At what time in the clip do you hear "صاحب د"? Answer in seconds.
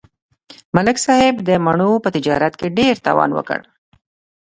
1.05-1.49